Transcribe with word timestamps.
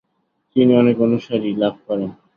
তিনি 0.55 0.71
অনেক 0.75 0.95
অনুসারী 1.01 1.49
লাভ 1.61 1.75
করেন। 1.87 2.09